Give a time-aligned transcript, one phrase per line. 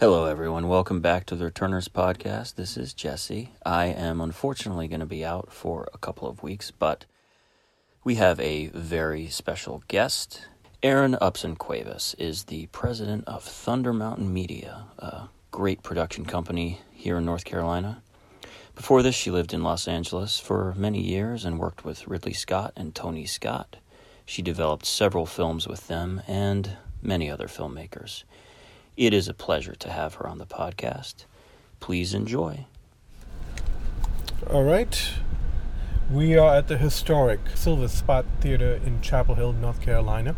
[0.00, 0.68] Hello, everyone.
[0.68, 2.54] Welcome back to the Returners Podcast.
[2.54, 3.50] This is Jesse.
[3.66, 7.04] I am unfortunately going to be out for a couple of weeks, but
[8.04, 10.46] we have a very special guest.
[10.84, 17.18] Erin Upson Cuevas is the president of Thunder Mountain Media, a great production company here
[17.18, 18.00] in North Carolina.
[18.76, 22.72] Before this, she lived in Los Angeles for many years and worked with Ridley Scott
[22.76, 23.78] and Tony Scott.
[24.24, 28.22] She developed several films with them and many other filmmakers.
[28.98, 31.24] It is a pleasure to have her on the podcast.
[31.78, 32.66] Please enjoy.
[34.50, 35.12] All right.
[36.10, 40.34] We are at the historic Silverspot Theater in Chapel Hill, North Carolina.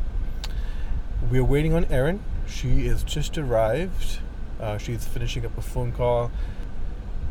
[1.30, 2.22] We are waiting on Erin.
[2.46, 4.18] She is just arrived.
[4.60, 6.30] Uh, she's finishing up a phone call.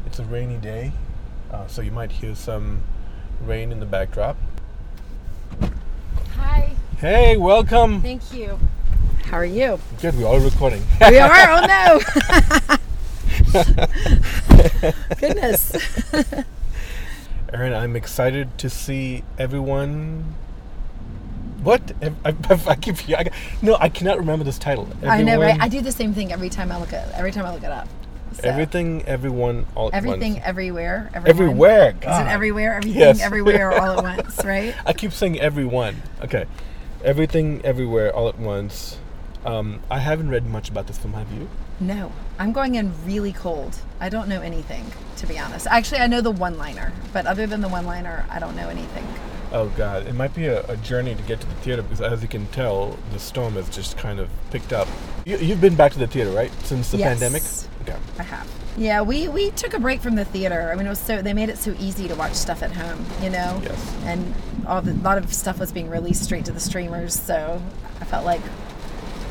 [0.08, 0.94] It's a rainy day,
[1.52, 2.82] uh, so you might hear some
[3.40, 4.36] rain in the backdrop.
[6.38, 6.72] Hi.
[6.98, 8.02] Hey, welcome.
[8.02, 8.58] Thank you.
[9.30, 9.80] How are you?
[10.02, 10.84] Good, we're all recording.
[11.08, 11.30] We are.
[11.52, 12.00] Oh no.
[15.20, 15.72] Goodness.
[17.54, 20.34] Erin, I'm excited to see everyone.
[21.62, 21.92] What?
[22.02, 22.36] I, I,
[22.70, 22.96] I keep.
[23.10, 23.30] I,
[23.62, 24.88] no, I cannot remember this title.
[25.04, 25.62] I know, right?
[25.62, 27.72] I do the same thing every time I look at every time I look it
[27.72, 27.88] up.
[28.32, 30.46] So, Everything, everyone, all at everything, once.
[30.46, 31.30] everywhere, everyone.
[31.30, 31.90] Everywhere.
[31.90, 32.74] Is it everywhere?
[32.76, 33.22] Everything, Yes.
[33.22, 34.74] everywhere, all at once, right?
[34.88, 36.02] I keep saying everyone.
[36.24, 36.46] Okay.
[37.04, 38.98] Everything, everywhere, all at once.
[39.46, 41.14] Um, I haven't read much about this film.
[41.14, 41.48] Have you?
[41.80, 43.78] No, I'm going in really cold.
[44.00, 44.86] I don't know anything,
[45.18, 45.66] to be honest.
[45.68, 49.08] Actually, I know the one-liner, but other than the one-liner, I don't know anything.
[49.52, 52.22] Oh God, it might be a, a journey to get to the theater because, as
[52.22, 54.88] you can tell, the storm has just kind of picked up.
[55.26, 57.08] You, you've been back to the theater, right, since the Yes.
[57.20, 57.44] pandemic?
[57.82, 57.98] Okay.
[58.20, 58.48] I have.
[58.78, 60.70] Yeah, we we took a break from the theater.
[60.72, 63.04] I mean, it was so they made it so easy to watch stuff at home,
[63.24, 63.60] you know.
[63.64, 63.96] Yes.
[64.04, 64.36] And
[64.68, 67.60] all the, a lot of stuff was being released straight to the streamers, so
[68.00, 68.42] I felt like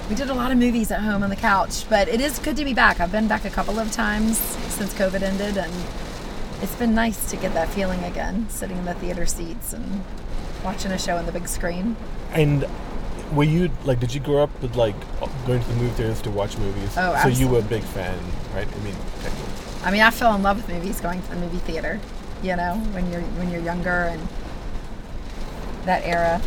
[0.09, 1.89] we did a lot of movies at home on the couch.
[1.89, 3.01] But it is good to be back.
[3.01, 5.73] I've been back a couple of times since COVID ended, and
[6.63, 10.03] it's been nice to get that feeling again, sitting in the theater seats and
[10.65, 11.97] watching a show on the big screen.
[12.33, 12.67] And
[13.33, 14.01] were you like?
[14.01, 14.95] Did you grow up with like
[15.47, 16.97] going to the movie theaters to watch movies?
[16.97, 17.35] Oh, absolutely.
[17.35, 18.19] So you were a big fan,
[18.55, 18.67] right?
[18.67, 18.95] I mean.
[19.85, 22.01] I mean, I fell in love with movies going to the movie theater.
[22.43, 24.27] You know, when you're when you're younger and
[25.85, 26.41] that era.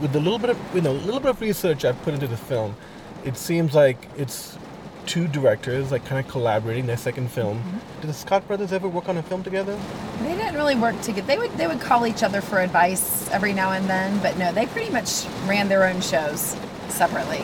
[0.00, 2.26] with a little bit of you know a little bit of research I've put into
[2.26, 2.76] the film,
[3.24, 4.58] it seems like it's
[5.06, 7.58] two directors like kind of collaborating their second film.
[7.58, 8.00] Mm-hmm.
[8.00, 9.78] Did the Scott brothers ever work on a film together?
[10.20, 11.26] They didn't really work together.
[11.26, 14.52] They would they would call each other for advice every now and then, but no,
[14.52, 16.56] they pretty much ran their own shows
[16.88, 17.42] separately.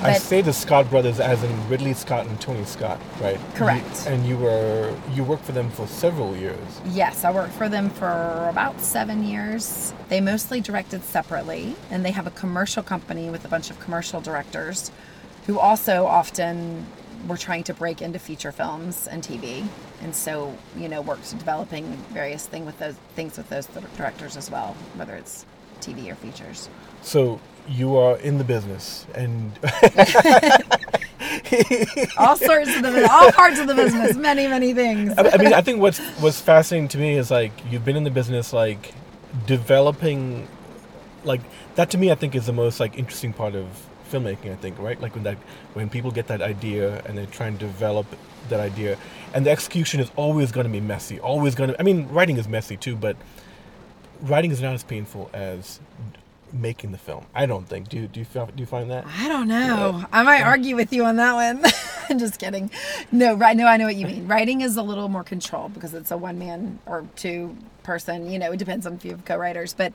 [0.00, 3.38] I say the Scott brothers as in Ridley Scott and Tony Scott, right?
[3.54, 3.84] Correct.
[4.06, 6.58] You- and you were you worked for them for several years.
[6.86, 9.92] Yes, I worked for them for about seven years.
[10.08, 14.20] They mostly directed separately, and they have a commercial company with a bunch of commercial
[14.20, 14.90] directors
[15.46, 16.86] who also often
[17.26, 19.64] were trying to break into feature films and TV.
[20.02, 23.66] And so, you know, worked developing various thing with those things with those
[23.96, 25.44] directors as well, whether it's
[25.80, 26.68] TV or features.
[27.02, 29.52] So you are in the business, and
[32.18, 35.12] all sorts of the all parts of the business, many many things.
[35.18, 38.04] I I mean, I think what's what's fascinating to me is like you've been in
[38.04, 38.94] the business, like
[39.46, 40.48] developing,
[41.24, 41.40] like
[41.74, 43.66] that to me, I think is the most like interesting part of
[44.10, 44.52] filmmaking.
[44.52, 45.00] I think, right?
[45.00, 45.36] Like when that
[45.74, 48.06] when people get that idea and they try and develop
[48.48, 48.96] that idea,
[49.34, 51.20] and the execution is always going to be messy.
[51.20, 51.80] Always going to.
[51.80, 53.16] I mean, writing is messy too, but
[54.22, 55.80] writing is not as painful as
[56.52, 57.26] making the film.
[57.34, 57.88] I don't think.
[57.88, 59.04] Do you do you do you find that?
[59.06, 60.04] I don't know.
[60.12, 61.64] I might argue with you on that one.
[62.10, 62.70] I'm just kidding.
[63.12, 63.56] No, right.
[63.56, 64.26] No, I know what you mean.
[64.26, 68.30] Writing is a little more controlled because it's a one man or two person.
[68.30, 69.74] You know, it depends on if you have co-writers.
[69.74, 69.92] But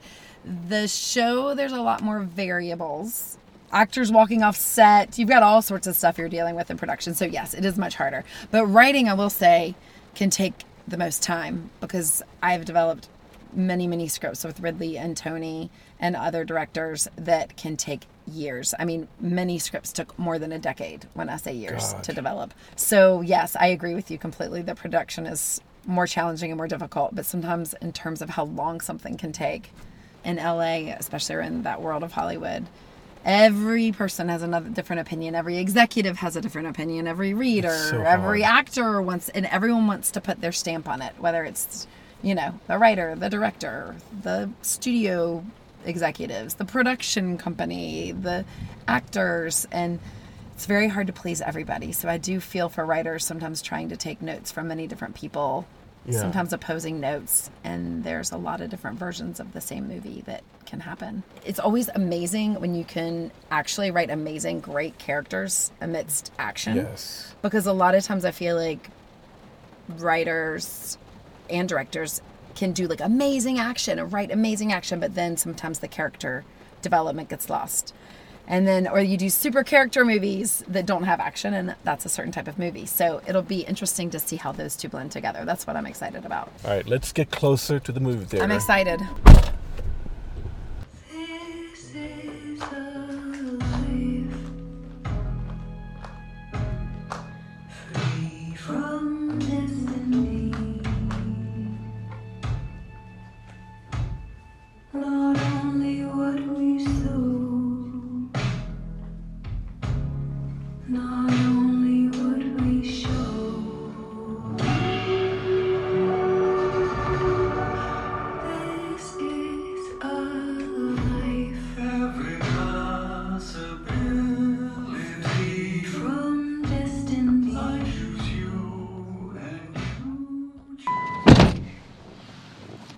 [0.67, 3.37] the show, there's a lot more variables.
[3.71, 5.17] Actors walking off set.
[5.17, 7.15] You've got all sorts of stuff you're dealing with in production.
[7.15, 8.23] So yes, it is much harder.
[8.51, 9.73] But writing, I will say,
[10.13, 10.53] can take
[10.87, 13.07] the most time because I've developed
[13.55, 15.69] many many scripts with ridley and tony
[15.99, 18.73] and other directors that can take years.
[18.79, 22.03] I mean many scripts took more than a decade when i say years God.
[22.05, 22.53] to develop.
[22.75, 24.61] So yes i agree with you completely.
[24.61, 28.79] The production is more challenging and more difficult but sometimes in terms of how long
[28.79, 29.71] something can take
[30.23, 30.61] in la
[30.97, 32.65] especially in that world of hollywood
[33.25, 35.35] every person has another different opinion.
[35.35, 37.07] Every executive has a different opinion.
[37.07, 41.13] Every reader so every actor wants and everyone wants to put their stamp on it
[41.19, 41.87] whether it's
[42.23, 45.43] you know the writer the director the studio
[45.85, 48.43] executives the production company the
[48.87, 49.99] actors and
[50.53, 53.97] it's very hard to please everybody so i do feel for writers sometimes trying to
[53.97, 55.65] take notes from many different people
[56.05, 56.19] Yeah.
[56.19, 60.43] sometimes opposing notes, and there's a lot of different versions of the same movie that
[60.65, 61.23] can happen.
[61.45, 66.75] It's always amazing when you can actually write amazing, great characters amidst action.
[66.75, 67.33] Yes.
[67.41, 68.89] Because a lot of times I feel like
[69.97, 70.97] writers
[71.49, 72.21] and directors
[72.55, 76.43] can do like amazing action and write amazing action, but then sometimes the character
[76.81, 77.93] development gets lost.
[78.45, 82.09] And then, or you do super character movies that don't have action, and that's a
[82.09, 82.85] certain type of movie.
[82.85, 85.45] So it'll be interesting to see how those two blend together.
[85.45, 86.51] That's what I'm excited about.
[86.65, 88.43] All right, let's get closer to the movie theater.
[88.43, 88.99] I'm excited.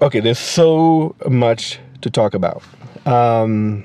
[0.05, 2.61] Okay, there's so much to talk about.
[3.07, 3.83] Um,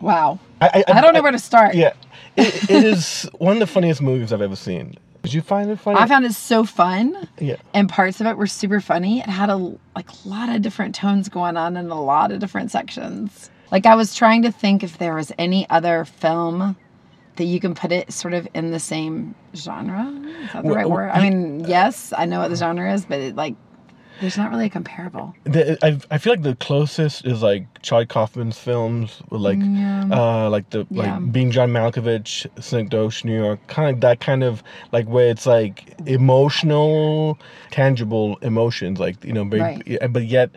[0.00, 0.40] Wow.
[0.60, 1.76] I, I don't know where to start.
[1.76, 1.92] Yeah,
[2.36, 4.96] it, it is one of the funniest movies I've ever seen.
[5.22, 5.98] Did you find it funny?
[6.00, 7.28] I found it so fun.
[7.38, 7.56] Yeah.
[7.72, 9.20] And parts of it were super funny.
[9.20, 9.56] It had a
[9.94, 13.50] like a lot of different tones going on in a lot of different sections.
[13.70, 16.76] Like I was trying to think if there was any other film
[17.36, 20.06] that you can put it sort of in the same genre.
[20.42, 21.10] Is that the Well, right word?
[21.10, 23.54] I mean, yes, I know what the genre is, but it like
[24.20, 25.34] there's not really a comparable.
[25.44, 29.58] The, I, I feel like the closest is like Charlie Kaufman's films, with like
[30.12, 31.16] uh, like the Yeah.
[31.18, 34.62] like being John Malkovich, Synecdoche, New York, kind of that kind of
[34.92, 37.38] like where it's like emotional,
[37.70, 40.12] tangible emotions, like you know, very, Right.
[40.12, 40.50] but yet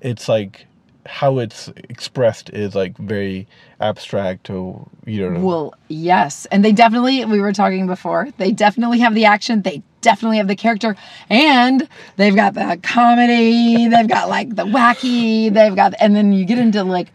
[0.00, 0.66] it's like
[1.04, 3.48] how it's expressed is like very
[3.80, 5.40] abstract or you don't know.
[5.40, 6.46] Well, yes.
[6.52, 9.62] And they definitely, we were talking before, they definitely have the action.
[9.62, 10.94] They definitely have the character.
[11.30, 13.88] And they've got the comedy.
[13.88, 15.52] they've got like the wacky.
[15.52, 17.08] They've got, and then you get into like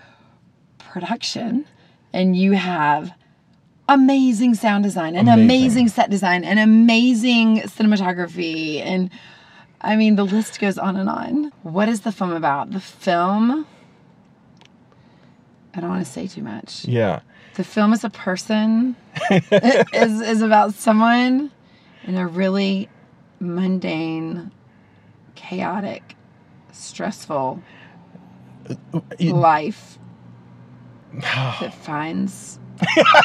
[0.79, 1.65] production
[2.13, 3.11] and you have
[3.89, 5.43] amazing sound design and Amazing.
[5.45, 8.81] amazing, set design and amazing cinematography.
[8.81, 9.09] And
[9.81, 11.51] I mean, the list goes on and on.
[11.63, 12.71] What is the film about?
[12.71, 13.67] The film,
[15.75, 16.85] I don't want to say too much.
[16.85, 17.19] yeah.
[17.55, 18.95] The film is a person
[19.31, 21.49] is is about someone
[22.07, 22.89] in a really
[23.39, 24.51] mundane,
[25.35, 26.15] chaotic,
[26.71, 27.61] stressful
[29.19, 29.99] life
[31.13, 32.59] that finds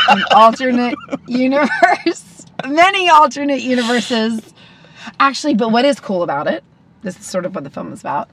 [0.09, 0.97] an alternate
[1.27, 4.53] universe, many alternate universes.
[5.19, 6.63] Actually, but what is cool about it,
[7.03, 8.31] this is sort of what the film is about,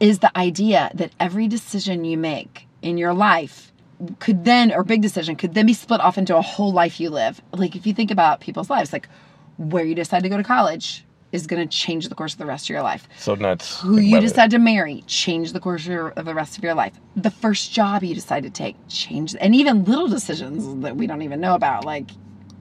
[0.00, 3.72] is the idea that every decision you make in your life
[4.20, 7.10] could then, or big decision, could then be split off into a whole life you
[7.10, 7.40] live.
[7.52, 9.08] Like if you think about people's lives, like
[9.58, 12.46] where you decide to go to college is going to change the course of the
[12.46, 13.80] rest of your life So nuts.
[13.80, 14.28] who you about it.
[14.28, 17.30] decide to marry change the course of, your, of the rest of your life the
[17.30, 21.38] first job you decide to take change and even little decisions that we don't even
[21.40, 22.10] know about like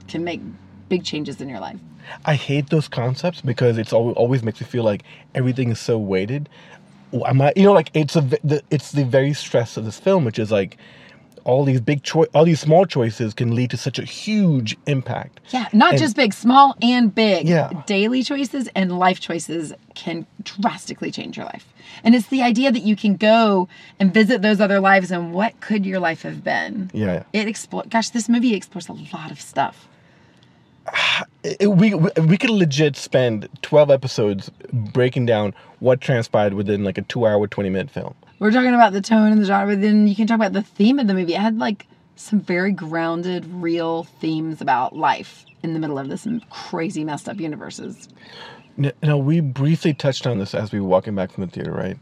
[0.10, 0.42] can make
[0.90, 1.80] big changes in your life
[2.26, 5.04] I hate those concepts because it's always, always makes me feel like
[5.36, 6.48] everything is so weighted.
[7.26, 10.24] Am I, you know, like it's a the, it's the very stress of this film,
[10.24, 10.78] which is like
[11.48, 15.40] all these big choice, all these small choices can lead to such a huge impact.
[15.50, 17.70] yeah not And- just big small and big Yeah.
[17.86, 21.66] daily choices and life choices can drastically change your life
[22.04, 23.68] and it's the idea that you can go
[24.00, 27.84] and visit those other lives and what could your life have been Yeah, it explore
[27.90, 29.88] gosh this movie explores a lot of stuff
[31.44, 36.98] It- we we we could legit spend twelve episodes breaking down what transpired within like
[36.98, 38.14] a two-hour, twenty-minute film.
[38.40, 40.62] We're talking about the tone and the genre, but then you can talk about the
[40.62, 41.34] theme of the movie.
[41.34, 46.28] It had like some very grounded, real themes about life in the middle of this
[46.50, 48.10] crazy, messed up universes.
[49.02, 51.98] Now we briefly touched on this as we were walking back from the theater, right?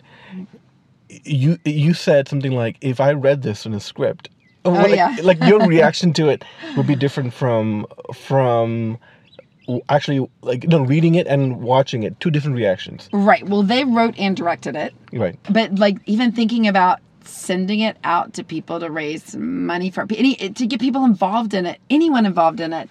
[1.08, 4.30] You you said something like, "If I read this in a script,
[4.66, 5.16] oh, like, yeah.
[5.24, 6.44] like your reaction to it
[6.76, 8.98] would be different from from
[9.90, 12.20] actually like no reading it and watching it.
[12.20, 13.48] Two different reactions, Right.
[13.48, 15.38] Well, they wrote and directed it, right?
[15.50, 20.40] but like even thinking about sending it out to people to raise money for any
[20.40, 22.90] eh, to get people involved in it, anyone involved in it.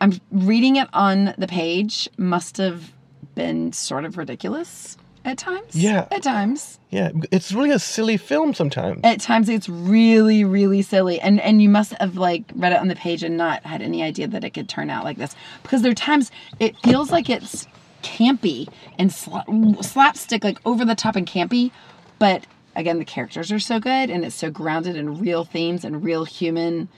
[0.00, 2.92] I'm reading it on the page must have
[3.34, 5.74] been sort of ridiculous at times.
[5.74, 6.06] Yeah.
[6.10, 6.78] At times.
[6.90, 9.00] Yeah, it's really a silly film sometimes.
[9.04, 12.88] at times it's really really silly and and you must have like read it on
[12.88, 15.82] the page and not had any idea that it could turn out like this because
[15.82, 17.68] there are times it feels like it's
[18.02, 18.66] campy
[18.98, 21.70] and sla- slapstick, like over the top and campy.
[22.18, 26.02] But again, the characters are so good and it's so grounded in real themes and
[26.02, 26.88] real human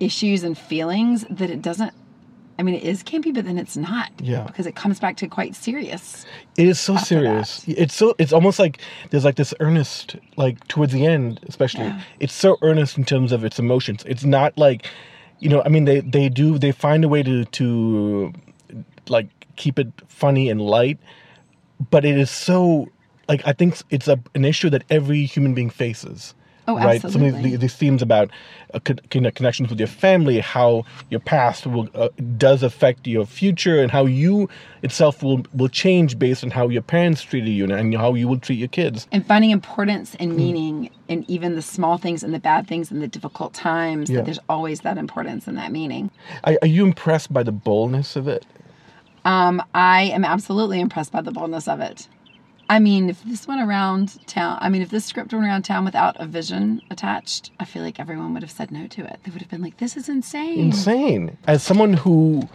[0.00, 1.92] issues and feelings that it doesn't.
[2.58, 4.10] I mean, it is campy, but then it's not.
[4.20, 4.42] Yeah.
[4.42, 6.26] Because it comes back to quite serious.
[6.56, 7.64] It is so serious.
[7.68, 11.84] It's so it's almost like there's like this earnest like towards the end, especially.
[11.84, 12.00] Yeah.
[12.18, 14.02] It's so earnest in terms of its emotions.
[14.06, 14.86] It's not like
[15.38, 18.32] you know, I mean they they do they find a way to to
[19.08, 20.98] like keep it funny and light,
[21.90, 22.88] but it is so
[23.28, 26.34] like I think it's a an issue that every human being faces.
[26.68, 27.00] Oh, right.
[27.00, 28.30] Some of these, these themes about
[28.74, 33.80] uh, con- connections with your family, how your past will uh, does affect your future,
[33.82, 34.48] and how you
[34.82, 38.38] itself will will change based on how your parents treated you and, how you will
[38.38, 39.08] treat your kids.
[39.10, 43.00] and finding importance and meaning in even the small things and the bad things and
[43.02, 44.16] the difficult times Yeah.
[44.18, 46.10] that there's always that importance and that meaning
[46.44, 48.44] Are, are you impressed by the boldness of it?
[49.24, 52.08] um, i am absolutely impressed by the boldness of it
[52.68, 55.84] i mean if this went around town i mean if this script went around town
[55.84, 59.30] without a vision attached i feel like everyone would have said no to it they
[59.30, 61.36] would have been like this is insane Insane.
[61.46, 62.48] As someone who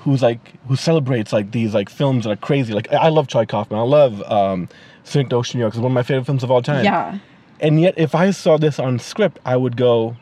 [0.00, 2.72] who's like who celebrates like these like films that are crazy.
[2.72, 3.78] Like I love Charlie Kaufman.
[3.78, 4.68] I love um,
[5.04, 5.74] Synecdoche, New York.
[5.74, 6.84] It's one of my favorite films of all time.
[6.84, 7.18] yeah
[7.60, 10.16] And yet, if I saw this on script, I would go,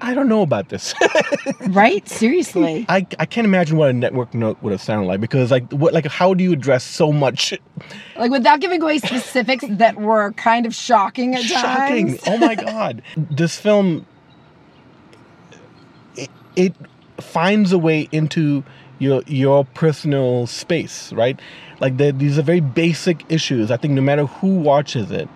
[0.00, 0.94] I don't know about this.
[1.68, 2.08] right?
[2.08, 2.86] Seriously.
[2.88, 5.92] I, I can't imagine what a network note would have sounded like because like what
[5.92, 7.54] like how do you address so much?
[8.16, 12.08] Like without giving away specifics that were kind of shocking at shocking.
[12.08, 12.18] times.
[12.20, 12.34] Shocking.
[12.34, 13.02] oh my god.
[13.16, 14.06] This film
[16.16, 16.74] it, it
[17.20, 18.62] finds a way into
[18.98, 21.40] your your personal space right?
[21.80, 23.70] Like these are very basic issues.
[23.70, 25.28] I think no matter who watches it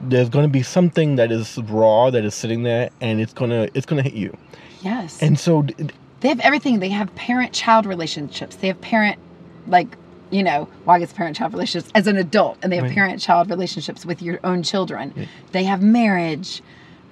[0.00, 3.50] there's going to be something that is raw that is sitting there and it's going
[3.50, 4.36] to it's going to hit you
[4.82, 5.88] yes and so d-
[6.20, 6.78] they have everything.
[6.80, 8.56] They have parent child relationships.
[8.56, 9.18] They have parent,
[9.66, 9.98] like,
[10.30, 12.94] you know, well, I guess parent child relationships as an adult, and they have Right.
[12.94, 15.12] parent child relationships with your own children.
[15.52, 16.62] They have marriage.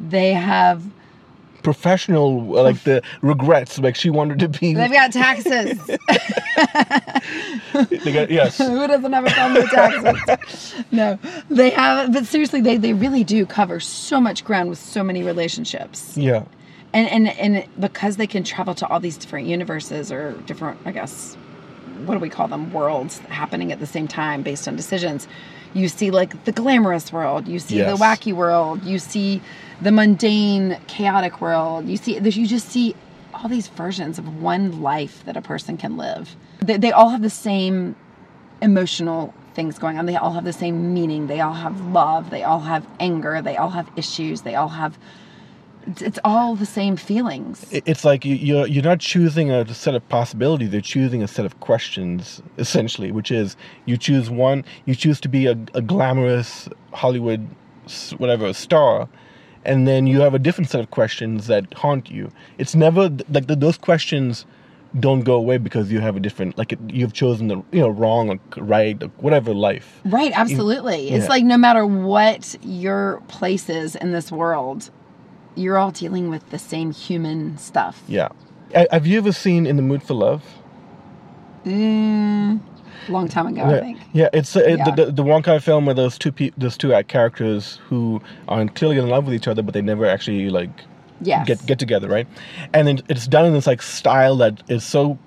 [0.01, 0.83] They have,
[1.65, 5.79] professional like the regrets like she wanted to be they've got taxes.
[8.05, 10.75] they got, yes Who doesn't have a problem with taxes?
[10.93, 11.19] no,
[11.51, 15.23] they have, but seriously, they, they really do cover so much ground with so many
[15.23, 16.17] relationships.
[16.17, 16.45] yeah
[16.95, 20.93] and and and because they can travel to all these different universes or different i
[20.93, 21.35] guess
[22.07, 25.27] what do we call them worlds happening at the same time based on decisions
[25.75, 27.47] you see like the glamorous world.
[27.49, 27.99] You see Yes.
[27.99, 28.83] the wacky world.
[28.85, 29.43] You see
[29.83, 31.87] the mundane chaotic world.
[31.89, 32.95] You see you just see
[33.35, 36.37] all these versions of one life that a person can live.
[36.61, 37.97] They, they all have the same
[38.63, 40.07] emotional things going on.
[40.07, 41.27] They all have the same meaning.
[41.27, 42.31] They all have love.
[42.31, 43.43] They all have anger.
[43.43, 44.43] They all have issues.
[44.43, 44.99] They all have
[45.87, 47.67] it's, it's all the same feelings.
[47.71, 51.45] It's like you, you're you're not choosing a set of possibilities you're choosing a set
[51.45, 56.69] of questions essentially which is you choose one you choose to be a, a glamorous
[56.93, 57.47] hollywood
[58.19, 59.09] whatever star
[59.65, 63.47] and then you have a different set of questions that haunt you it's never like
[63.47, 64.47] the, those questions
[65.01, 68.31] don't go away because you have a different like you've chosen the you know wrong
[68.31, 71.11] or right or whatever life Right, absolutely.
[71.11, 71.29] It's yeah.
[71.31, 74.91] like no matter what your place is in this world,
[75.57, 78.03] you're all dealing with the same human stuff.
[78.09, 78.29] yeah
[78.75, 80.43] A- have you ever seen in the mood for love
[81.65, 82.61] Mm,
[83.09, 83.99] long time ago, yeah, I think.
[84.13, 84.85] Yeah, it's uh, Yeah.
[84.91, 88.99] The, the the Wonka film where those two pe- those two characters who are clearly
[88.99, 90.71] in love with each other, but they never actually like
[91.23, 91.47] Yes.
[91.47, 92.27] get get together, right?
[92.75, 95.19] And then it's done in this like style that is so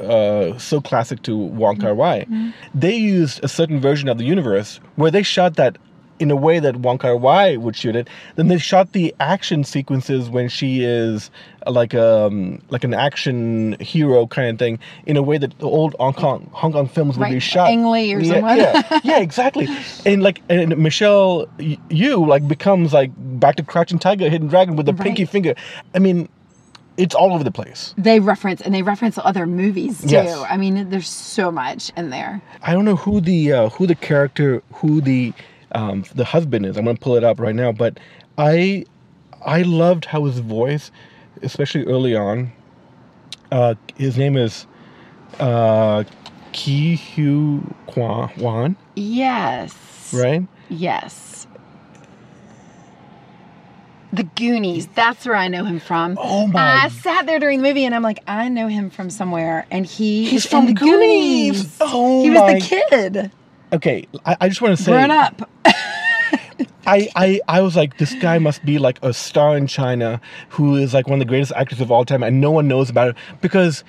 [0.00, 2.20] uh, so classic to Wong Kar Wai.
[2.20, 2.50] Mm-hmm.
[2.74, 5.76] They used a certain version of the universe where they shot that
[6.22, 8.08] in a way that Wong Kar Wai would shoot it.
[8.36, 11.32] Then they shot the action sequences when she is
[11.66, 15.66] uh, like um like an action hero kind of thing in a way that the
[15.66, 17.70] old Hong Kong Hong Kong films would be shot.
[17.70, 18.56] Ang Lee or yeah, someone.
[18.56, 19.68] Yeah, yeah, exactly.
[20.06, 24.86] And like and Michelle Yeoh like becomes like back to Crouching Tiger, Hidden Dragon with
[24.86, 25.54] the pinky finger.
[25.94, 26.28] I mean,
[26.96, 27.94] it's all over the place.
[27.98, 30.08] They reference and they reference other movies too.
[30.08, 30.44] Yes.
[30.48, 32.42] I mean, there's so much in there.
[32.62, 35.32] I don't know who the uh, who the character who the
[35.74, 36.76] um, the husband is.
[36.76, 37.98] I'm gonna pull it up right now, but
[38.38, 38.84] I
[39.44, 40.90] I loved how his voice,
[41.42, 42.52] especially early on.
[43.50, 44.66] Uh, his name is
[45.40, 46.04] uh,
[46.52, 50.12] Ke Huy Quan, Wan, Yes.
[50.14, 50.46] right?
[50.70, 51.46] Yes.
[54.12, 54.88] The Goonies.
[54.88, 56.18] That's where I know him from.
[56.20, 59.08] Oh my- I sat there during the movie and I'm like, I know him from
[59.08, 61.62] somewhere, and he He's from the Goonies.
[61.62, 61.76] Goonies.
[61.80, 63.30] Oh he was my- the kid,
[63.72, 65.48] Okay, I, I just want to say, grown up.
[66.86, 70.76] I, I I was like, this guy must be like a star in China who
[70.76, 73.08] is like one of the greatest actors of all time, and no one knows about
[73.08, 73.82] it because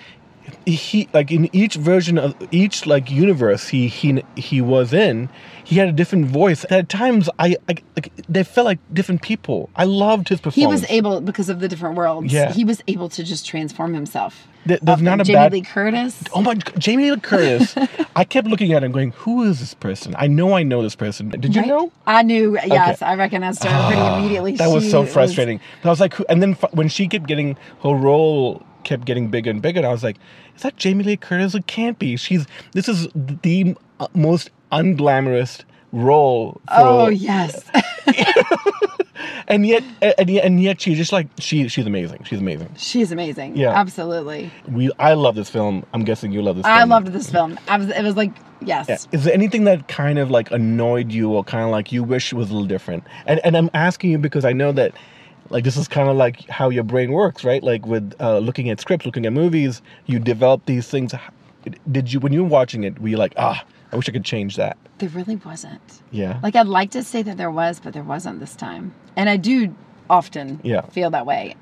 [0.66, 5.30] he like in each version of each like universe he he he was in
[5.64, 9.70] he had a different voice at times i, I like they felt like different people
[9.76, 12.32] i loved his performance He was able because of the different worlds.
[12.34, 12.52] Yeah.
[12.52, 14.48] He was able to just transform himself.
[14.66, 16.24] There- there's not a Jamie bad- Lee Curtis.
[16.34, 16.56] Oh my!
[16.78, 17.76] Jamie Lee Curtis.
[18.16, 20.16] I kept looking at him, going, "Who is this person?
[20.18, 21.30] I know I know this person.
[21.30, 21.68] Did you Right?
[21.68, 22.58] know?" I knew.
[22.66, 24.56] Yes, I recognized her pretty immediately.
[24.56, 25.60] That was so frustrating.
[25.82, 29.06] But I was like, who- and then f- when she kept getting her role kept
[29.06, 30.18] getting bigger and bigger, and I was like,
[30.56, 31.56] is that Jamie Lee Curtis?
[31.56, 32.18] It can't be.
[32.18, 33.76] She's this is the
[34.14, 36.54] most unglamorous role.
[36.68, 37.64] For, Oh yes.
[39.48, 41.68] and yet, and yet, and yet, she's just like she.
[41.68, 42.24] She's amazing.
[42.24, 42.74] She's amazing.
[42.78, 43.56] She's amazing.
[43.56, 43.72] Yeah.
[43.72, 44.52] Absolutely.
[44.68, 44.92] We.
[45.00, 45.86] I love this film.
[45.94, 46.66] I'm guessing you love this.
[46.66, 46.90] I film.
[46.90, 47.60] loved this film.
[47.68, 48.88] I was, it was like, yes.
[48.90, 48.98] Yeah.
[49.12, 52.34] Is there anything that kind of like annoyed you or kind of like you wish
[52.34, 53.04] was a little different?
[53.26, 54.94] And and I'm asking you because I know that
[55.54, 57.64] like this is kind of like how your brain works, right?
[57.64, 61.14] Like with uh, looking at scripts, looking at movies, you develop these things.
[61.92, 64.26] Did you when you were watching it, were you like, ah, I wish I could
[64.26, 64.76] change that?
[64.98, 66.02] There really wasn't.
[66.12, 66.40] Yeah.
[66.44, 68.94] Like I'd like to say that there was, but there wasn't this time.
[69.16, 69.74] And I do
[70.10, 70.82] often Yeah.
[70.88, 71.56] feel that way.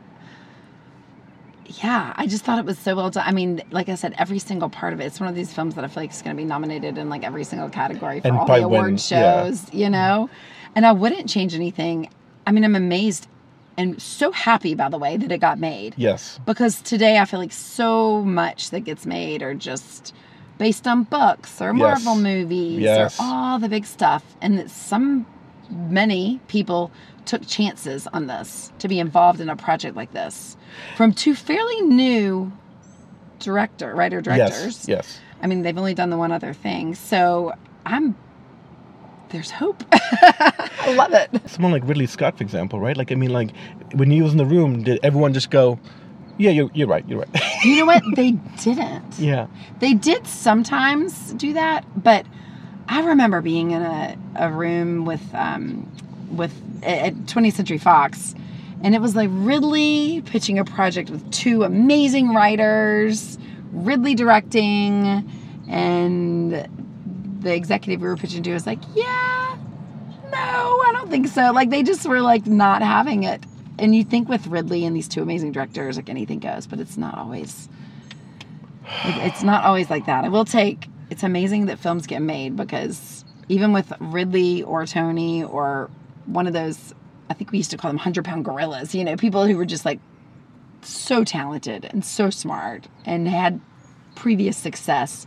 [1.81, 3.24] Yeah, I just thought it was so well done.
[3.25, 5.05] I mean, like I said, every single part of it.
[5.05, 7.07] It's one of these films that I feel like is going to be nominated in
[7.10, 9.43] like every single category for And all the award win, yeah.
[9.43, 10.29] shows, you know?
[10.75, 12.10] And I wouldn't change anything.
[12.45, 13.27] I mean, I'm amazed
[13.78, 16.40] and so happy, by the way, that it got made yes.
[16.46, 20.13] because today I feel like so much that gets made are just
[20.58, 23.20] based on books or Marvel movies Yes.
[23.20, 25.25] or all the big stuff, and that some
[25.70, 26.92] many people
[27.25, 30.58] took chances on this to be involved in a project like this
[30.98, 32.51] from two fairly new
[33.40, 34.88] director writer directors.
[34.88, 34.88] Yes.
[34.88, 35.20] Yes.
[35.42, 37.54] I mean, they've only done the one other thing, so
[37.86, 38.16] I'm
[39.31, 39.83] there's hope.
[39.91, 41.29] I love it.
[41.50, 42.95] Someone like Ridley Scott, for example, right?
[42.97, 43.51] Like I mean, like
[43.95, 45.79] when he was in the room, did everyone just go,
[46.38, 47.29] "Yeah, you're you're right, you're right."
[47.63, 48.01] You know what?
[48.15, 48.31] They
[48.63, 49.19] didn't.
[49.19, 49.45] yeah.
[49.79, 52.25] They did sometimes do that, but
[52.88, 55.89] I remember being in a, a room with um,
[56.31, 56.51] with
[56.83, 58.33] at 20th Century Fox,
[58.83, 63.37] and it was like Ridley pitching a project with two amazing writers,
[63.72, 65.29] Ridley directing,
[65.70, 66.67] and
[67.42, 69.58] the executive we were pitching to was like, "Yeah,
[70.32, 70.38] no,
[70.88, 73.44] I don't think so." Like they just were like not having it.
[73.80, 76.98] And you think with Ridley and these two amazing directors, like anything goes, but it's
[76.98, 77.68] not always.
[79.06, 80.25] It's not always like that.
[80.25, 80.88] I will take.
[81.10, 85.90] It's amazing that films get made because even with Ridley or Tony or
[86.25, 86.94] one of those,
[87.30, 88.96] I think we used to call them hundred pound gorillas.
[88.96, 90.00] You know, people who were just like
[90.82, 93.60] so talented and so smart and had
[94.16, 95.25] previous success.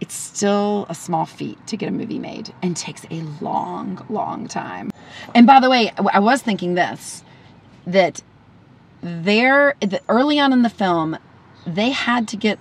[0.00, 4.46] It's still a small feat to get a movie made and takes a long, long
[4.46, 4.90] time.
[5.34, 7.22] And by the way, I was thinking this
[7.86, 8.22] that
[9.00, 11.16] there the, early on in the film
[11.66, 12.58] they had to get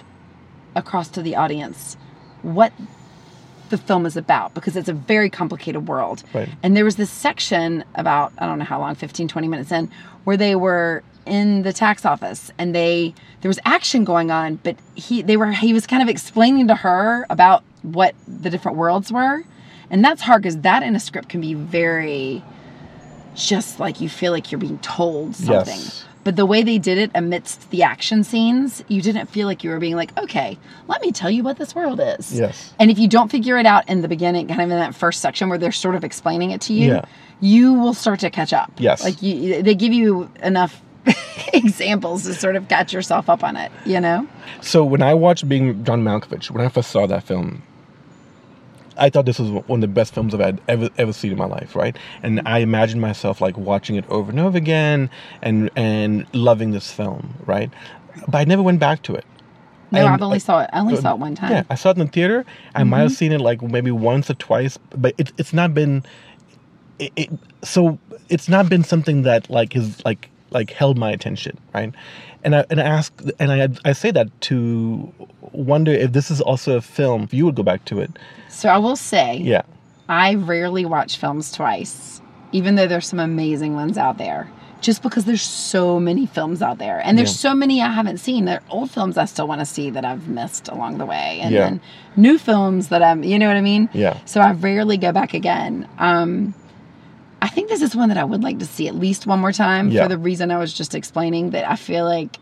[0.75, 1.95] across to the audience
[2.41, 2.71] what
[3.69, 6.49] the film is about because it's a very complicated world Right.
[6.61, 9.89] and there was this section about i don't know how long 15 20 minutes in
[10.25, 14.75] where they were in the tax office and they there was action going on but
[14.95, 19.11] he they were he was kind of explaining to her about what the different worlds
[19.11, 19.43] were
[19.89, 22.43] and that's hard because that in a script can be very
[23.35, 25.75] just like you feel like you're being told something.
[25.79, 26.05] Yes.
[26.23, 29.69] But the way they did it amidst the action scenes, you didn't feel like you
[29.69, 30.57] were being like, okay,
[30.87, 32.33] let me tell you what this world is.
[32.39, 32.73] Yes.
[32.79, 35.21] And if you don't figure it out in the beginning, kind of in that first
[35.21, 37.05] section where they're sort of explaining it to you, Yeah.
[37.41, 38.71] you will start to catch up.
[38.77, 39.03] Yes.
[39.03, 40.81] Like you, they give you enough
[41.53, 44.27] examples to sort of catch yourself up on it, you know?
[44.61, 47.63] So when I watched Being John Malkovich, when I first saw that film,
[48.97, 51.37] I thought this was one of the best films I've had ever ever seen in
[51.37, 51.97] my life, right?
[52.23, 55.09] And I imagined myself like watching it over and over again
[55.41, 57.69] and and loving this film, right?
[58.27, 59.25] But I never went back to it.
[59.91, 60.69] No, I've only uh, saw it.
[60.73, 61.51] I only saw it one time.
[61.51, 62.45] Yeah, I saw it in the theater.
[62.73, 66.03] I might have seen it like maybe once or twice, but it, it's not been.
[66.99, 67.29] It, it,
[67.63, 71.93] so it's not been something that like is like like held my attention, right?
[72.43, 75.11] And I and I ask and I I say that to
[75.51, 77.23] wonder if this is also a film.
[77.23, 78.11] If you would go back to it,
[78.49, 79.63] So I will say, yeah,
[80.07, 84.49] I rarely watch films twice, even though there's some amazing ones out there.
[84.81, 87.49] Just because there's so many films out there, and there's Yeah.
[87.49, 88.45] so many I haven't seen.
[88.45, 91.39] There are old films I still want to see that I've missed along the way,
[91.41, 91.61] and Yeah.
[91.61, 91.81] then
[92.15, 93.89] new films that I'm, you know what I mean?
[93.93, 94.17] Yeah.
[94.25, 95.87] So I rarely go back again.
[95.97, 96.53] Um,
[97.45, 99.51] I think this is one that I would like to see at least one more
[99.51, 100.03] time Yeah.
[100.03, 101.51] for the reason I was just explaining.
[101.51, 102.39] That I feel like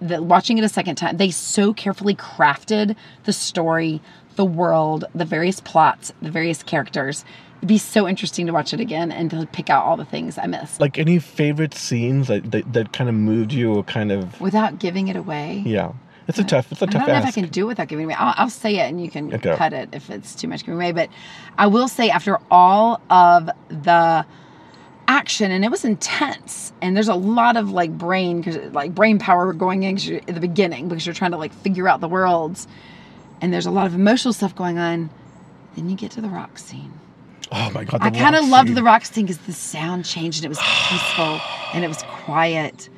[0.00, 4.00] that watching it a second time, they so carefully crafted the story,
[4.36, 7.24] the world, the various plots, the various characters.
[7.58, 10.38] It'd be so interesting to watch it again and to pick out all the things
[10.38, 14.12] I missed like any favorite scenes that that, that kind of moved you or kind
[14.12, 15.62] of without giving it away.
[15.66, 15.92] yeah.
[16.28, 16.72] It's a tough.
[16.72, 18.14] It's a tough I don't know if I can do it without giving away.
[18.14, 19.54] I'll, I'll say it and you can Okay.
[19.56, 20.92] cut it if it's too much giving away.
[20.92, 21.08] But
[21.56, 24.26] I will say, after all of the
[25.08, 29.52] action, and it was intense, and there's a lot of like brain, like brain power
[29.52, 32.66] going in at the beginning because you're trying to like figure out the worlds,
[33.40, 35.10] and there's a lot of emotional stuff going on.
[35.76, 36.92] Then you get to the rock scene.
[37.52, 38.00] Oh my god!
[38.02, 40.58] I kind of loved the rock scene because the sound changed and it was
[40.88, 41.40] peaceful
[41.72, 42.88] and it was quiet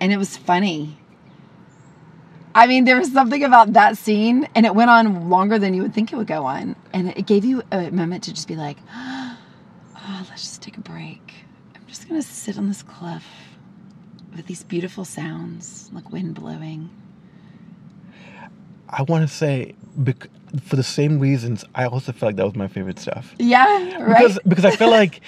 [0.00, 0.96] and it was funny.
[2.54, 5.82] I mean, there was something about that scene and it went on longer than you
[5.82, 6.76] would think it would go on.
[6.92, 9.36] And it gave you a moment to just be like, oh,
[10.28, 11.34] let's just take a break.
[11.74, 13.24] I'm just going to sit on this cliff
[14.34, 16.90] with these beautiful sounds like wind blowing.
[18.88, 20.28] I want to say bec-
[20.62, 21.64] for the same reasons.
[21.74, 23.34] I also feel like that was my favorite stuff.
[23.38, 24.18] Yeah, right?
[24.18, 25.20] because because I feel like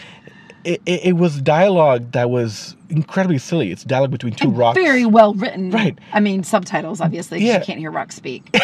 [0.65, 3.71] it, it, it was dialogue that was incredibly silly.
[3.71, 4.79] It's dialogue between two rocks.
[4.79, 5.71] Very well written.
[5.71, 5.99] Right.
[6.13, 7.59] I mean, subtitles, obviously, Yeah.
[7.59, 8.51] you can't hear rocks speak.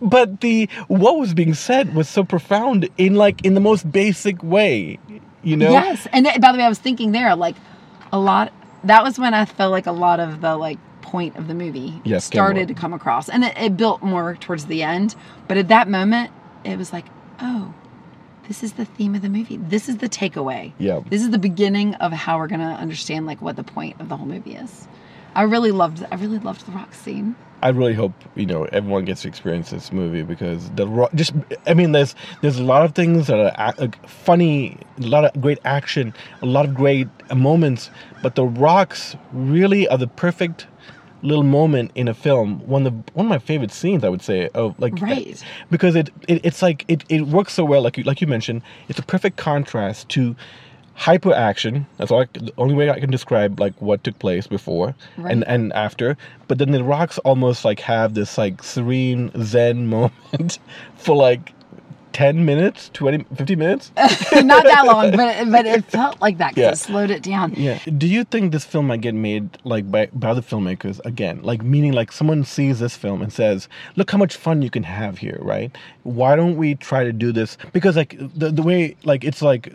[0.00, 4.42] but the what was being said was so profound in like in the most basic
[4.42, 4.98] way.
[5.42, 5.70] You know?
[5.70, 7.56] Yes, and by the way, I was thinking there, like
[8.12, 8.52] a lot.
[8.84, 12.00] That was when I felt like a lot of the like point of the movie
[12.04, 15.14] Yes, started to come across, and it, it built more towards the end.
[15.48, 16.30] But at that moment,
[16.64, 17.06] it was like,
[17.40, 17.74] oh,
[18.48, 19.56] this is the theme of the movie.
[19.56, 20.72] This is the takeaway.
[20.78, 21.00] Yeah.
[21.08, 24.16] This is the beginning of how we're gonna understand like what the point of the
[24.16, 24.86] whole movie is.
[25.34, 26.04] I really loved.
[26.10, 27.34] I really loved the rock scene.
[27.62, 31.32] I really hope you know everyone gets to experience this movie because the ro- just
[31.66, 35.40] I mean there's there's a lot of things that are like, funny, a lot of
[35.40, 37.90] great action, a lot of great moments,
[38.22, 40.66] but the rocks really are the perfect
[41.24, 42.60] little moment in a film.
[42.68, 45.42] One of the, one of my favorite scenes I would say of like Right.
[45.70, 48.62] because it, it it's like it, it works so well like you like you mentioned
[48.88, 50.36] it's a perfect contrast to
[50.96, 54.46] hyper action that's all I, the only way i can describe like what took place
[54.46, 55.32] before Right.
[55.32, 60.60] and and after but then the rocks almost like have this like serene zen moment
[60.96, 61.52] for like
[62.14, 62.90] 10 minutes?
[62.94, 63.92] 20 50 minutes?
[63.96, 66.70] Not that long, but but it felt like that because Yeah.
[66.72, 67.52] it slowed it down.
[67.56, 67.78] yeah.
[67.98, 71.42] Do you think this film might get made like by, by other filmmakers again?
[71.42, 74.84] Like meaning like someone sees this film and says look how much fun you can
[74.84, 75.76] have here right?
[76.04, 77.58] Why don't we try to do this?
[77.72, 79.72] Because like the, the way like it's like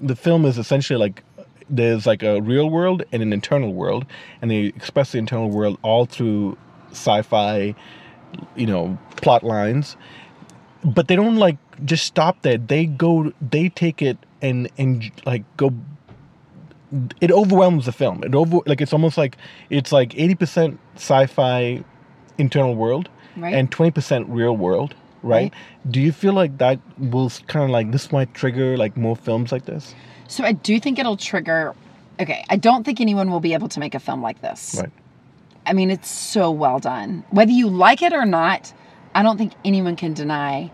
[0.00, 1.22] the film is essentially like
[1.68, 4.06] there's like a real world and an internal world
[4.40, 6.56] and they express the internal world all through
[6.92, 7.74] sci-fi
[8.56, 9.96] you know plot lines
[10.84, 15.44] but they don't like just stop there they go they take it and and like
[15.56, 15.72] go
[17.20, 18.24] it overwhelms the film.
[18.24, 19.36] It over like it's almost like
[19.70, 21.84] it's like eighty percent sci-fi
[22.38, 23.54] internal world Right.
[23.54, 24.94] and twenty percent real world.
[25.22, 25.52] Right?
[25.52, 25.54] Right.
[25.92, 29.52] Do you feel like that will kind of like this might trigger like more films
[29.52, 29.94] like this?
[30.26, 31.74] So I do think it'll trigger.
[32.18, 34.76] Okay, I don't think anyone will be able to make a film like this.
[34.80, 34.90] Right.
[35.66, 37.22] I mean, it's so well done.
[37.30, 38.72] Whether you like it or not,
[39.14, 40.70] I don't think anyone can deny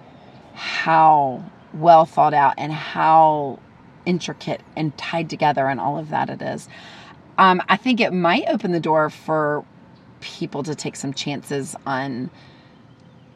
[0.55, 3.59] how well thought out and how
[4.05, 6.69] intricate and tied together and all of that it is.
[7.39, 9.65] Um, I think it might open the door for
[10.21, 12.31] people to take some chances on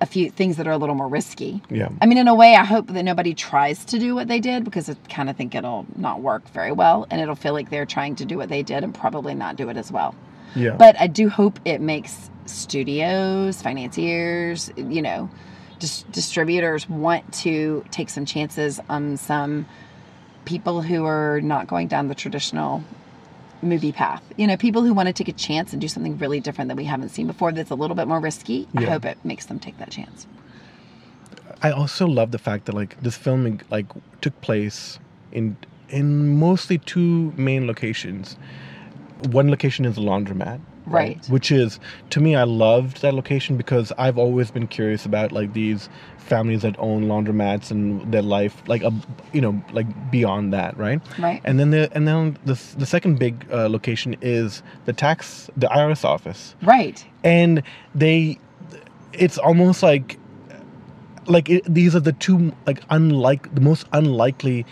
[0.00, 1.62] a few things that are a little more risky.
[1.68, 1.90] Yeah.
[2.00, 4.64] I mean, in a way, I hope that nobody tries to do what they did
[4.64, 7.84] because I kind of think it'll not work very well and it'll feel like they're
[7.84, 10.14] trying to do what they did and probably not do it as well.
[10.54, 10.70] Yeah.
[10.70, 15.30] But I do hope it makes studios, financiers, you know,
[15.78, 19.66] dis- distributors want to take some chances on some
[20.44, 22.82] people who are not going down the traditional
[23.62, 24.22] movie path.
[24.36, 26.76] You know, people who want to take a chance and do something really different that
[26.76, 28.66] we haven't seen before that's a little bit more risky.
[28.76, 30.26] I hope it makes them take that chance.
[31.62, 33.86] I also love the fact that like this film like
[34.22, 34.98] took place
[35.30, 35.56] in
[35.88, 38.36] in mostly two main locations.
[39.28, 41.24] One location is a laundromat, Right.
[41.28, 41.78] Which is
[42.10, 46.62] to me, I loved that location because I've always been curious about like these families
[46.62, 48.92] that own laundromats and their life, like a
[49.32, 51.00] you know like beyond that, right?
[51.18, 51.40] Right.
[51.44, 55.68] And then the and then the the second big uh, location is the tax the
[55.68, 57.04] IRS office Right.
[57.22, 57.62] and
[57.94, 58.38] they
[59.12, 60.18] it's almost like
[61.26, 64.66] like it, these are the two like unlike the most unlikely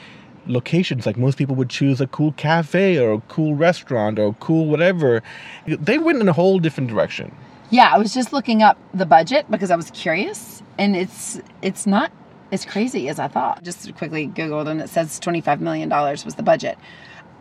[0.49, 4.67] locations like most people would choose a cool cafe or a cool restaurant or cool
[4.67, 5.23] whatever
[5.67, 7.31] they went in a whole different direction
[7.71, 11.87] Yeah, I was just looking up the budget because I was curious, and it's it's
[11.87, 12.11] not
[12.51, 13.63] as crazy as I thought.
[13.63, 16.79] Just quickly googled, and it says twenty five million dollars was the budget.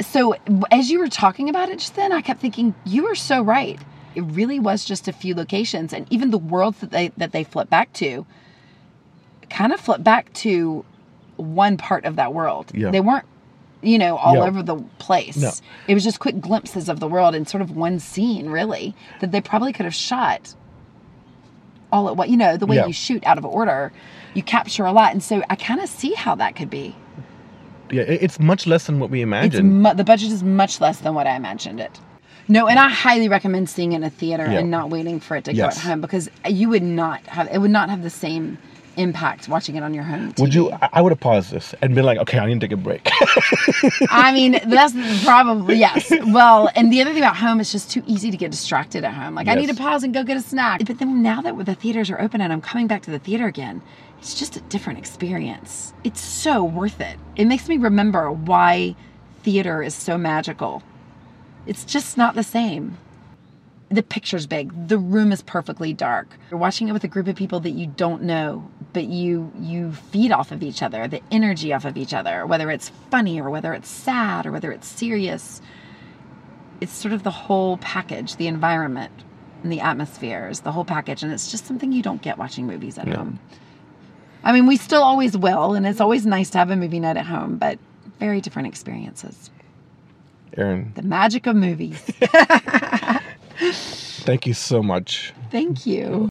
[0.01, 0.35] So
[0.69, 3.79] as you were talking about it just then, I kept thinking you were so right.
[4.15, 7.45] It really was just a few locations, and even the worlds that they that they
[7.45, 8.25] flip back to,
[9.49, 10.83] kind of flip back to
[11.37, 12.71] one part of that world.
[12.73, 12.91] Yeah.
[12.91, 13.25] They weren't
[13.83, 14.45] you know, all Yeah.
[14.45, 15.37] over the place.
[15.37, 15.51] No.
[15.87, 19.31] It was just quick glimpses of the world in sort of one scene, really, that
[19.31, 20.55] they probably could have shot
[21.91, 22.87] all at what, you know, the way Yeah.
[22.87, 23.91] you shoot out of order.
[24.33, 25.11] You capture a lot.
[25.13, 26.95] And so I kind of see how that could be.
[27.91, 29.83] Yeah, it's much less than what we It's imagined.
[29.83, 31.99] mu- the budget is much less than what I imagined it.
[32.49, 34.59] No, and I highly recommend seeing it in a theater Yeah.
[34.59, 35.75] and not waiting for it to Yes.
[35.75, 38.57] go at home because you would not have it would not have the same
[38.97, 40.33] impact watching it on your home.
[40.33, 40.39] TV.
[40.41, 40.71] would you?
[40.71, 42.77] I- I would have paused this and been like, okay, I need to take a
[42.77, 43.07] break.
[44.09, 46.11] I mean, that's probably yes.
[46.27, 49.13] Well, and the other thing about home is just too easy to get distracted at
[49.13, 49.35] home.
[49.35, 50.85] Like I need to pause and go get a snack.
[50.85, 53.45] But then now that the theaters are open and I'm coming back to the theater
[53.47, 53.81] again,
[54.19, 55.93] it's just a different experience.
[56.03, 57.17] It's so worth it.
[57.35, 58.95] It makes me remember why
[59.43, 60.83] theater is so magical.
[61.65, 62.97] It's just not the same.
[63.89, 64.87] The picture's big.
[64.89, 66.27] The room is perfectly dark.
[66.51, 69.91] You're watching it with a group of people that you don't know, but you you
[69.91, 73.47] feed off of each other, the energy off of each other, whether it's funny or
[73.47, 75.61] whether it's sad or whether it's serious.
[76.81, 79.11] It's sort of the whole package, the environment
[79.61, 82.65] and the atmosphere is the whole package, and it's just something you don't get watching
[82.65, 83.37] movies at home.
[84.43, 87.17] I mean, we still always will, and it's always nice to have a movie night
[87.17, 87.77] at home, but
[88.19, 89.51] very different experiences.
[90.57, 92.01] Erin, The magic of movies.
[93.59, 95.35] thank you so much.
[95.51, 96.29] Thank you.